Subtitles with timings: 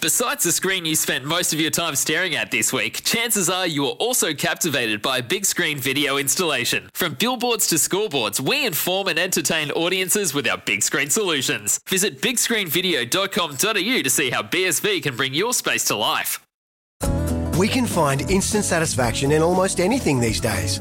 [0.00, 3.66] Besides the screen you spent most of your time staring at this week, chances are
[3.66, 6.88] you were also captivated by a big screen video installation.
[6.94, 11.80] From billboards to scoreboards, we inform and entertain audiences with our big screen solutions.
[11.86, 16.40] Visit bigscreenvideo.com.au to see how BSV can bring your space to life.
[17.58, 20.80] We can find instant satisfaction in almost anything these days.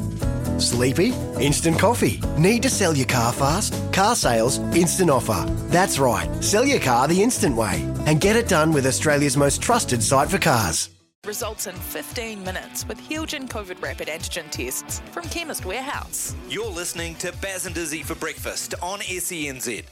[0.59, 1.13] Sleepy?
[1.39, 2.21] Instant coffee.
[2.37, 3.73] Need to sell your car fast?
[3.93, 5.45] Car sales, instant offer.
[5.67, 9.61] That's right, sell your car the instant way and get it done with Australia's most
[9.61, 10.89] trusted site for cars.
[11.25, 16.33] Results in 15 minutes with Helgen COVID rapid antigen tests from Chemist Warehouse.
[16.47, 19.83] You're listening to Baz and Izzy for breakfast on SENZ.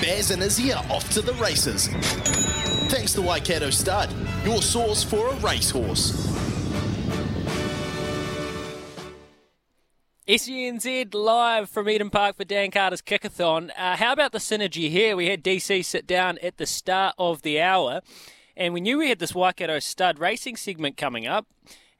[0.00, 1.88] Baz and Izzy are off to the races.
[2.88, 4.08] Thanks to Waikato Stud,
[4.44, 6.35] your source for a racehorse.
[10.28, 13.70] SENZ live from Eden Park for Dan Carter's Kickathon.
[13.78, 15.14] Uh, how about the synergy here?
[15.14, 18.00] We had DC sit down at the start of the hour,
[18.56, 21.46] and we knew we had this Waikato stud racing segment coming up.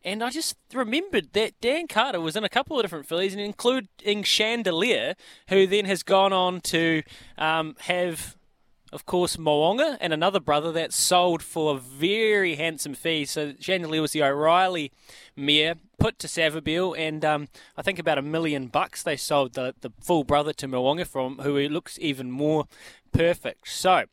[0.03, 3.41] And I just remembered that Dan Carter was in a couple of different fillies, and
[3.41, 5.15] including Chandelier,
[5.49, 7.05] who then has gone on to
[7.39, 8.36] um, have
[8.97, 13.27] of course, Mo'unga and another brother that sold for a very handsome fee.
[13.27, 14.91] So Chandelier was the O'Reilly
[15.37, 19.75] mare put to Savabeel, and um, I think about a million bucks they sold the,
[19.83, 22.65] the full brother to Mo'unga from, who looks even more
[23.13, 23.69] perfect.
[23.69, 24.05] So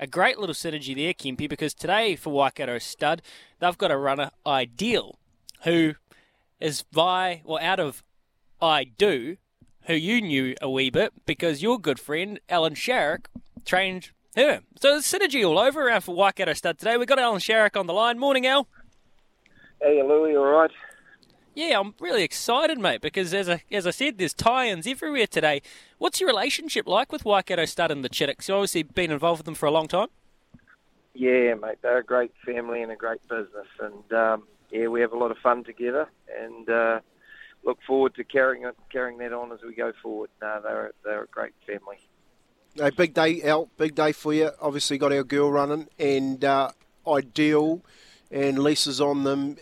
[0.00, 3.22] a great little synergy there, Kempy, because today for Waikato Stud,
[3.60, 5.16] they've got a runner, Ideal,
[5.62, 5.94] who
[6.58, 8.02] is by, or out of
[8.60, 9.36] I Do,
[9.82, 13.26] who you knew a wee bit because your good friend, Alan Sharrock,
[13.64, 14.60] trained her.
[14.80, 16.96] So synergy all over around for Waikato Stud today.
[16.96, 18.18] We've got Alan Sharrock on the line.
[18.18, 18.66] Morning, Al.
[19.80, 20.70] Hey, Louie, all right?
[21.54, 25.62] Yeah, I'm really excited, mate, because as I, as I said, there's tie-ins everywhere today.
[25.98, 28.48] What's your relationship like with Waikato Stud and the Chitticks?
[28.48, 30.08] You've obviously been involved with them for a long time.
[31.14, 35.12] Yeah, mate, they're a great family and a great business, and um, yeah, we have
[35.12, 36.08] a lot of fun together,
[36.40, 36.98] and uh,
[37.62, 40.30] look forward to carrying carrying that on as we go forward.
[40.42, 41.98] No, they're they're a great family.
[42.80, 43.68] A big day, Al.
[43.76, 44.50] Big day for you.
[44.60, 46.70] Obviously, got our girl running, and uh,
[47.06, 47.82] ideal,
[48.30, 49.56] and Lisa's on them.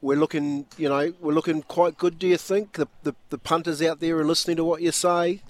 [0.00, 2.18] We're looking, you know, we're looking quite good.
[2.18, 5.42] Do you think the the, the punters out there are listening to what you say?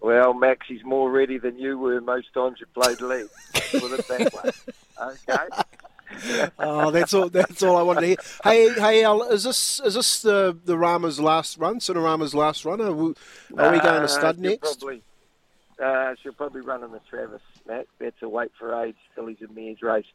[0.00, 3.28] Well, Max, he's more ready than you were most times you played league.
[3.72, 4.50] Put it that way.
[5.28, 6.48] Okay.
[6.58, 7.28] oh, that's all.
[7.28, 8.16] That's all I wanted to hear.
[8.44, 11.80] Hey, hey, Al, is this is this the the Rama's last run?
[11.80, 12.80] Cinerama's last run?
[12.80, 13.14] Are we,
[13.58, 14.80] are we going to stud she'll next?
[14.80, 15.02] Probably,
[15.82, 17.88] uh, she'll probably run in the Travis, Max.
[17.98, 20.06] That's a weight for age fillies and mares race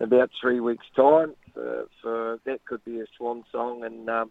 [0.00, 1.34] about three weeks' time.
[1.54, 4.30] For, for that could be a swan song, and um,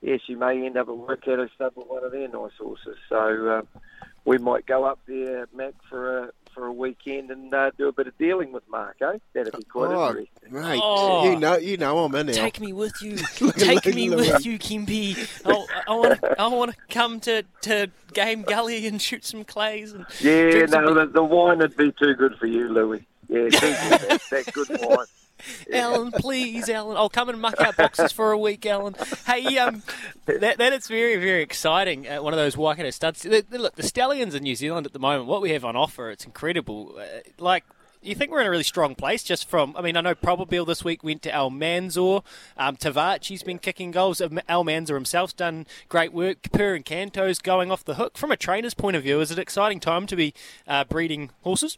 [0.00, 2.96] yeah, she may end up at Waikato Stud with one of their nice horses.
[3.08, 3.80] So uh,
[4.24, 7.92] we might go up there, Mac, for a for a weekend and uh, do a
[7.92, 8.96] bit of dealing with Mark.
[9.00, 9.18] Eh?
[9.32, 10.52] That'd be quite Oh, interesting.
[10.52, 11.30] mate, Oh.
[11.30, 12.34] you know, you know, I'm in there.
[12.34, 13.16] Take me with you.
[13.52, 15.16] Take me with you, Kimpy.
[15.46, 16.40] I, I want to.
[16.40, 19.92] I want to come to, to Game Gully and shoot some clays.
[19.92, 23.04] And Yeah, drink some no, the, the wine would be too good for you, Louis.
[23.28, 25.06] Yeah, that, that good wine.
[25.72, 26.96] Alan, please, Alan.
[26.96, 28.94] I'll come and muck out boxes for a week, Alan.
[29.26, 29.82] Hey, um,
[30.26, 32.08] that, that is very, very exciting.
[32.08, 33.24] Uh, one of those Waikato studs.
[33.24, 36.24] Look, the stallions in New Zealand at the moment, what we have on offer, it's
[36.24, 36.96] incredible.
[36.98, 37.64] Uh, like,
[38.02, 40.66] you think we're in a really strong place just from, I mean, I know Probabeel
[40.66, 42.24] this week went to Almanzor.
[42.56, 44.20] Um, Tivaci's been kicking goals.
[44.20, 46.42] Um, Almanzor himself's done great work.
[46.42, 48.16] Kapur and Canto's going off the hook.
[48.16, 50.32] From a trainer's point of view, is it an exciting time to be
[50.66, 51.76] uh, breeding horses?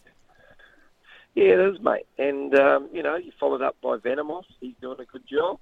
[1.34, 2.06] Yeah, it is, mate.
[2.18, 4.44] And, um, you know, you followed up by Venomos.
[4.60, 5.58] He's doing a good job.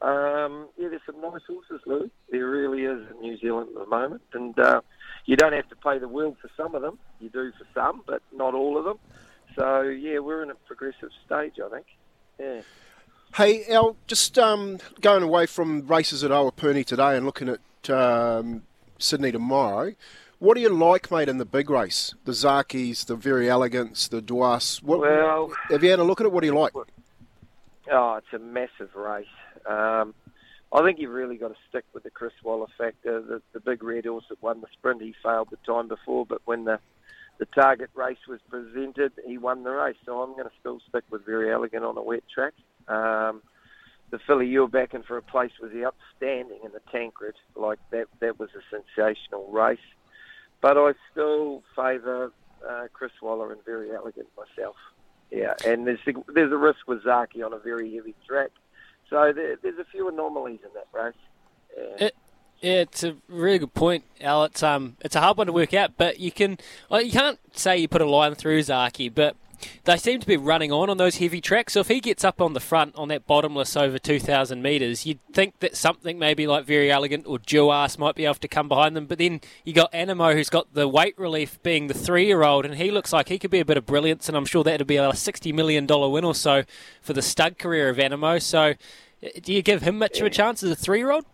[0.00, 2.10] Um, yeah, there's some nice horses, Lou.
[2.30, 4.22] There really is in New Zealand at the moment.
[4.32, 4.82] And uh,
[5.26, 6.98] you don't have to pay the world for some of them.
[7.18, 8.98] You do for some, but not all of them.
[9.56, 11.86] So yeah, we're in a progressive stage, I think.
[12.38, 12.60] Yeah.
[13.34, 18.62] Hey, Al, just um, going away from races at Awapuni today and looking at um,
[18.98, 19.94] Sydney tomorrow.
[20.40, 22.14] What do you like, mate, in the big race?
[22.24, 24.82] The Zaakis, the Very Elegants, the Duais.
[24.82, 26.32] What, Well- have you had a look at it?
[26.32, 26.72] What do you like?
[27.92, 29.26] Oh, it's a massive race.
[29.66, 30.14] Um,
[30.72, 33.20] I think you've really got to stick with the Chris Waller factor.
[33.20, 36.40] The, the big red horse that won the sprint, he failed the time before, but
[36.46, 36.80] when the
[37.38, 39.96] the target race was presented, he won the race.
[40.04, 42.52] So I'm going to still stick with Very Elegant on a wet track.
[42.86, 43.40] Um,
[44.10, 47.34] the filly you were backing for a place was the outstanding in the Tancred.
[47.56, 49.78] Like that, that was a sensational race.
[50.60, 52.32] But I still favour
[52.68, 54.76] uh, Chris Waller and Very Elegant myself.
[55.30, 56.00] Yeah, and there's
[56.34, 58.50] there's a risk with Zaaki on a very heavy track.
[59.08, 61.14] So there, there's a few anomalies in that race.
[61.76, 62.06] Yeah.
[62.06, 62.16] It,
[62.60, 64.44] yeah, it's a really good point, Al.
[64.44, 66.58] It's um, it's a hard one to work out, but you can,
[66.90, 69.34] well, you can't say you put a line through Zaaki, but
[69.84, 71.74] they seem to be running on on those heavy tracks.
[71.74, 75.20] So if he gets up on the front on that bottomless over 2,000 metres, you'd
[75.32, 78.96] think that something maybe like Very Elegant or Duais might be able to come behind
[78.96, 79.06] them.
[79.06, 82.90] But then you got Anamoe, who's got the weight relief being the three-year-old, and he
[82.90, 85.14] looks like he could be a bit of brilliance, and I'm sure that'd be a
[85.14, 86.64] 60 million dollar win or so
[87.00, 88.40] for the stud career of Anamoe.
[88.42, 88.74] So
[89.22, 91.24] uh, do you give him much of a chance as a three-year-old?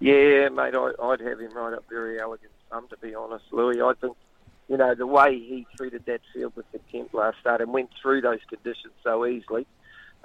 [0.00, 2.50] Yeah, mate, I, I'd have him right up very elegant.
[2.72, 4.16] Um, to be honest, Louis, I think
[4.68, 7.90] you know the way he treated that field with the Kemp last start and went
[8.00, 9.66] through those conditions so easily.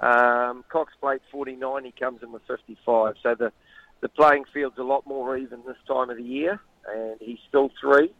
[0.00, 3.52] Um, Cox played 49, he comes in with 55, so the
[4.00, 6.58] the playing field's a lot more even this time of the year,
[6.88, 8.10] and he's still three,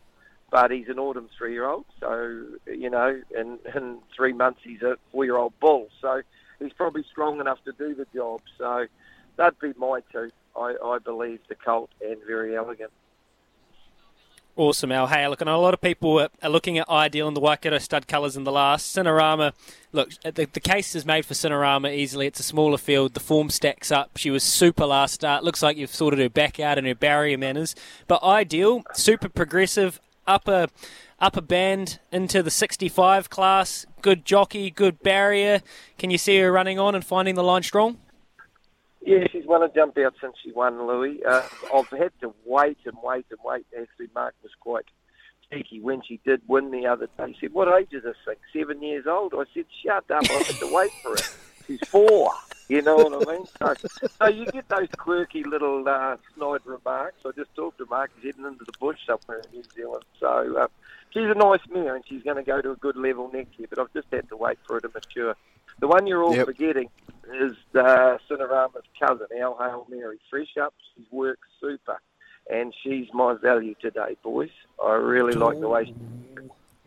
[0.51, 5.59] but he's an autumn three-year-old, so you know, in in three months he's a four-year-old
[5.59, 6.21] bull, so
[6.59, 8.43] he's probably strong enough to do the job.
[8.59, 8.87] So
[9.37, 10.31] that'd be my two.
[10.57, 12.91] I, I believe the Colt and very elegant.
[14.57, 15.07] Awesome, Al.
[15.07, 17.79] Hey, look, I know a lot of people are, looking at Ideal and the Waikato
[17.79, 18.95] stud colours in the last.
[18.95, 19.53] Cinerama,
[19.93, 22.27] look, the, the case is made for Cinerama easily.
[22.27, 23.15] It's a smaller field.
[23.15, 24.17] The form stacks up.
[24.17, 25.45] She was super last start.
[25.45, 27.75] Looks like you've sorted her back out and her barrier manners.
[28.07, 30.67] But Ideal, super progressive, upper
[31.21, 33.87] upper band into the 65 class.
[34.03, 35.63] Good jockey, good barrier.
[35.99, 37.99] Can you see her running on and finding the line strong?
[39.03, 41.23] Yeah, she's won a jump out since she won, Louis.
[41.25, 41.43] Uh,
[41.75, 43.67] I've had to wait and wait and wait.
[43.79, 44.85] Actually, Mark was quite
[45.51, 47.29] cheeky when she did win the other day.
[47.33, 48.37] He said, What age is this thing?
[48.53, 49.33] Seven years old?
[49.35, 51.29] I said, Shut up, I had to wait for it.
[51.67, 52.31] She's four.
[52.69, 53.47] You know what I mean?
[53.59, 53.75] So,
[54.21, 57.17] so you get those quirky little uh, snide remarks.
[57.27, 58.13] I just talked to Mark.
[58.17, 60.05] He's heading into the bush somewhere in New Zealand.
[60.21, 60.69] So uh,
[61.13, 63.67] she's a nice mare and she's going to go to a good level next year.
[63.69, 65.35] But I've just had to wait for her to mature.
[65.81, 66.47] The one you're all Yep.
[66.47, 66.91] forgetting
[67.35, 67.57] is
[69.01, 70.19] cousin, Al Hail Mary.
[70.29, 72.01] Fresh up, she's worked super.
[72.51, 74.51] And she's my value today, boys.
[74.85, 75.95] I really like the way she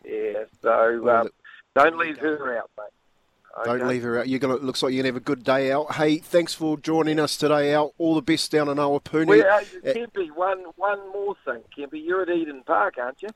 [0.04, 1.28] Yeah, so um,
[1.74, 3.64] don't leave her out, mate.
[3.64, 4.28] Don't leave her out.
[4.28, 5.92] You're gonna looks like you're gonna have a good day out.
[5.92, 7.94] Hey, thanks for joining us today, Al.
[7.98, 9.26] All the best down in Awapuni.
[9.26, 9.62] Well, uh,
[9.92, 11.62] Kempy, one, one more thing.
[11.76, 13.28] Kempy, you're at Eden Park, aren't you?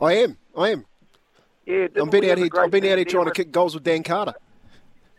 [0.00, 0.36] I am.
[0.54, 0.84] I am.
[1.64, 2.48] Yeah, I've been out here.
[2.54, 4.34] I've been out here trying to kick goals with Dan Carter.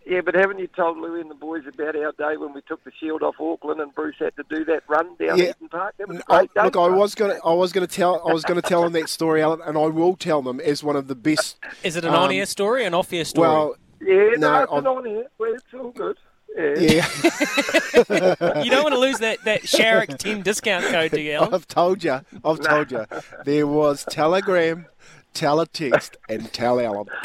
[0.10, 2.84] Yeah, but haven't you told Louis and the boys about our day when we took
[2.86, 5.50] the shield off Auckland and Bruce had to do that run down Yeah.
[5.50, 5.96] Eden Park?
[5.98, 6.64] That was a I, great day.
[6.64, 9.42] look, I was gonna, I was gonna tell, I was gonna tell them that story,
[9.42, 11.58] Alan, and I will tell them as one of the best.
[11.84, 13.48] Is it an um, on-air story an off-air story?
[13.50, 15.28] Well, Yeah, no, No, it's I've- on here.
[15.38, 16.18] Well, it's all good.
[16.56, 16.74] Yeah.
[16.80, 21.54] yeah, you don't want to lose that, that Sharrock 10 discount code, do you, Alan?
[21.54, 23.06] I've told you, I've told you.
[23.46, 24.88] There was telegram,
[25.36, 27.06] teletext, and tell Alan.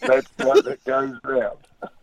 [0.00, 1.58] That's what that goes round.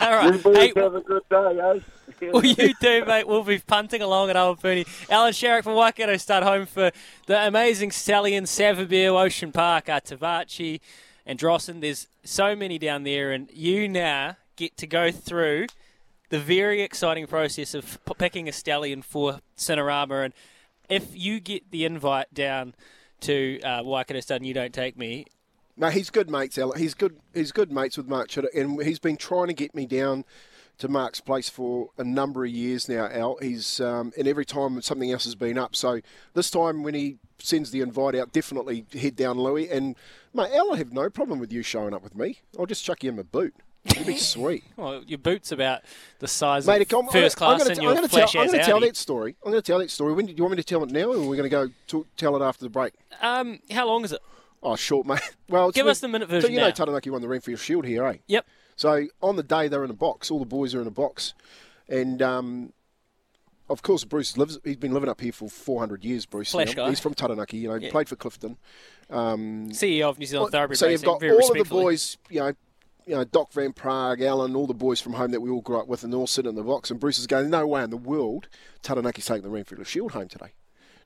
[0.00, 0.42] All right.
[0.42, 1.80] Boys Hey, have a good day, eh?
[2.32, 3.26] well, you do, mate.
[3.26, 4.86] We'll be punting along at Awapuni.
[5.10, 6.90] Alan Sharrock from Waikato start home for
[7.26, 10.80] the amazing Stallion, Savabeel, Ocean Park, Tivaci,
[11.26, 11.80] and Drossen.
[11.80, 15.66] There's so many down there, and you now get to go through
[16.28, 20.24] the very exciting process of p- picking a stallion for Cinerama.
[20.24, 20.34] And
[20.88, 22.74] if you get the invite down
[23.20, 25.26] to uh, Waikato Stud and you don't take me,
[25.76, 26.78] No, he's good mates, Alan.
[26.78, 27.16] He's good.
[27.34, 30.24] He's good mates with Mark Chittick, and he's been trying to get me down
[30.78, 33.06] to Mark's place for a number of years now.
[33.06, 35.74] Al, he's um, and every time something else has been up.
[35.74, 36.00] So
[36.34, 39.68] this time when he sends the invite out, definitely head down, Louis.
[39.70, 39.96] And
[40.34, 42.40] mate, Al, I have no problem with you showing up with me.
[42.58, 43.54] I'll just chuck you in my boot.
[43.84, 44.64] It'd be sweet.
[44.76, 45.82] well, your boot's about
[46.20, 48.64] the size Mate, of first I'm class gonna, and I'm your gonna tell, I'm gonna
[48.64, 49.36] tell that story.
[49.44, 50.12] I'm going to tell that story.
[50.12, 51.68] When do you want me to tell it now, or are we going to go
[51.88, 52.92] to, tell it after the break?
[53.20, 54.20] Um, how long is it?
[54.62, 55.20] Oh, short, mate.
[55.48, 56.48] Well, Give us the minute version.
[56.48, 56.70] So you know now.
[56.70, 58.16] Taranaki won the Ranfurly Shield here, eh?
[58.26, 58.46] Yep.
[58.76, 61.34] So on the day they're in a box, all the boys are in a box,
[61.88, 62.72] and um,
[63.68, 64.58] of course, Bruce lives.
[64.64, 66.24] He's been living up here for 400 years.
[66.24, 66.88] Bruce, Flash guy.
[66.88, 67.58] he's from Taranaki.
[67.58, 67.90] You know, Yeah.
[67.90, 68.56] played for Clifton.
[69.10, 72.52] Um, CEO of New Zealand Thoroughbred so you've got all of the boys, you know,
[73.06, 75.78] you know, Doc Van Prague, Alan, all the boys from home that we all grew
[75.78, 76.90] up with, and they all sit in the box.
[76.90, 78.48] And Bruce is going, no way in the world,
[78.82, 80.52] Taranaki's taking the Ranfurly Shield home today.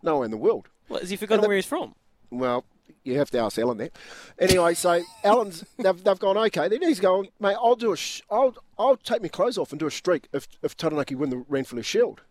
[0.02, 0.68] No way in the world.
[0.88, 1.94] What, has he forgotten the- where he's from?
[2.30, 2.64] Well,
[3.04, 3.92] you have to ask Alan that.
[4.38, 6.68] Anyway, so Alan's they've, they've gone okay.
[6.68, 7.56] Then he's going, mate.
[7.60, 10.48] I'll do a, sh- I'll I'll take my clothes off and do a streak if
[10.62, 12.22] if Taranaki win the Ranfurly Shield.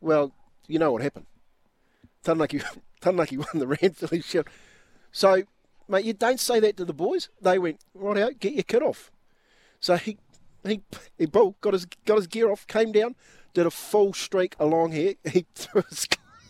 [0.00, 0.32] Well,
[0.66, 1.26] you know what happened.
[2.22, 2.62] Taranaki
[3.00, 4.48] Taranaki won the Ranfurly Shield.
[5.12, 5.42] So,
[5.88, 7.28] mate, you don't say that to the boys.
[7.40, 9.10] They went right out, get your kit off.
[9.80, 10.16] So he
[10.64, 10.80] he
[11.18, 13.14] he Bull got his got his gear off, came down,
[13.52, 15.14] did a full streak along here.
[15.30, 16.06] He threw his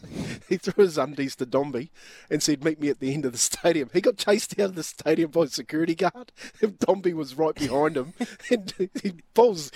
[0.48, 1.90] he threw his undies to Dombey
[2.30, 4.74] and said, "Meet me at the end of the stadium." He got chased out of
[4.74, 6.32] the stadium by a security guard.
[6.60, 8.14] And Dombey was right behind him,
[8.50, 9.70] and he pulls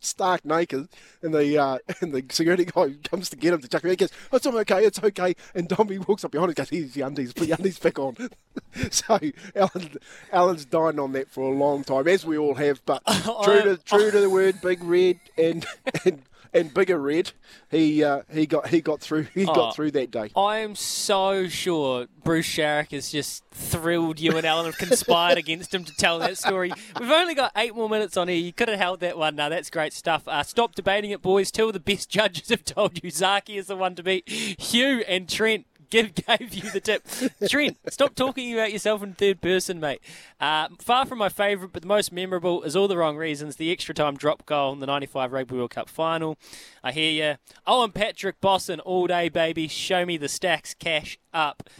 [0.00, 0.88] stark naked,
[1.22, 3.90] and the uh, and the security guy comes to get him to chuck him.
[3.90, 6.70] He goes, "Oh, "It's okay, it's okay." And Dombey walks up behind him, and goes,
[6.70, 8.16] "Here's your undies, put your undies back on."
[8.90, 9.20] so
[9.54, 9.96] Alan,
[10.32, 12.84] Alan's dined on that for a long time, as we all have.
[12.84, 13.02] But
[13.44, 15.64] true to true to the word, big red and
[16.04, 16.22] and.
[16.54, 17.32] And bigger red,
[17.68, 19.52] he uh, he got he got through he Oh.
[19.54, 20.30] got through that day.
[20.36, 25.84] I'm so sure Bruce Sharrock is just thrilled you and Alan have conspired against him
[25.84, 26.72] to tell that story.
[27.00, 28.36] We've only got eight more minutes on here.
[28.38, 29.34] You could have held that one.
[29.36, 30.28] No, that's great stuff.
[30.28, 31.50] Uh, stop debating it, boys.
[31.50, 34.28] Two of the best judges have told you Zaaki is the one to beat.
[34.28, 37.04] Hugh and Trent give, gave you the tip.
[37.48, 40.00] Trent, stop talking about yourself in third person, mate.
[40.40, 43.56] Uh, far from my favourite, but the most memorable is all the wrong reasons.
[43.56, 46.36] The extra time drop goal in the 95 Rugby World Cup final.
[46.82, 47.36] I hear you.
[47.66, 49.68] And Patrick Bosson all day, baby.
[49.68, 51.70] Show me the stacks, cash up.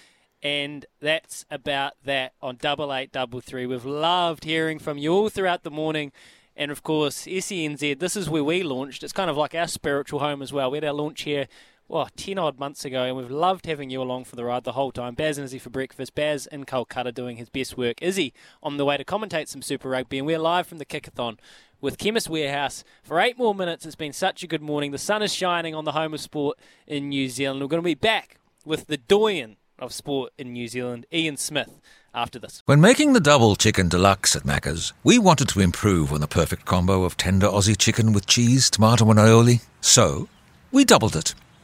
[0.43, 3.67] And that's about that on double eight double three.
[3.67, 6.13] We've loved hearing from you all throughout the morning.
[6.57, 9.03] And of course, SENZ, this is where we launched.
[9.03, 10.71] It's kind of like our spiritual home as well.
[10.71, 11.49] We had our launch here,
[11.87, 14.73] well, 10 odd months ago, and we've loved having you along for the ride the
[14.73, 15.15] whole time.
[15.15, 16.15] Baz and Izzy for breakfast.
[16.15, 18.01] Baz in Kolkata doing his best work.
[18.01, 21.39] Izzy on the way to commentate some Super Rugby, and we're live from the Kickathon
[21.81, 23.85] with Chemist Warehouse for eight more minutes.
[23.85, 24.93] It's been such a good morning.
[24.93, 27.61] The sun is shining on the home of sport in New Zealand.
[27.61, 31.81] We're going to be back with the doyen of sport in New Zealand, Ian Smith,
[32.15, 32.63] after this.
[32.65, 36.65] When making the double chicken deluxe at Macca's, we wanted to improve on the perfect
[36.65, 39.63] combo of tender Aussie chicken with cheese, tomato, and aioli.
[39.83, 40.29] So,
[40.73, 41.35] we doubled it.